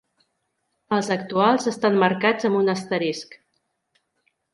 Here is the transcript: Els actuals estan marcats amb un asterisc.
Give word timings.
Els 0.95 1.09
actuals 1.15 1.67
estan 1.71 1.99
marcats 2.05 2.47
amb 2.49 2.61
un 2.61 2.73
asterisc. 2.75 3.37